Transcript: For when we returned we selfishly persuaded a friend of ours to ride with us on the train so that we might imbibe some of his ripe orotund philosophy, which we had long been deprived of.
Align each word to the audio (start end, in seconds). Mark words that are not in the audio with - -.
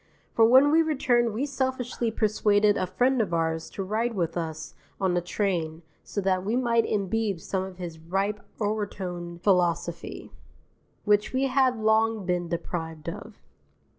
For 0.33 0.45
when 0.45 0.71
we 0.71 0.81
returned 0.81 1.31
we 1.31 1.45
selfishly 1.45 2.09
persuaded 2.09 2.75
a 2.75 2.87
friend 2.87 3.21
of 3.21 3.35
ours 3.35 3.69
to 3.69 3.83
ride 3.83 4.15
with 4.15 4.35
us 4.35 4.73
on 4.99 5.13
the 5.13 5.21
train 5.21 5.83
so 6.03 6.19
that 6.21 6.43
we 6.43 6.55
might 6.55 6.87
imbibe 6.87 7.39
some 7.39 7.61
of 7.61 7.77
his 7.77 7.99
ripe 7.99 8.39
orotund 8.59 9.41
philosophy, 9.43 10.31
which 11.05 11.33
we 11.33 11.43
had 11.43 11.77
long 11.77 12.25
been 12.25 12.47
deprived 12.49 13.09
of. 13.09 13.35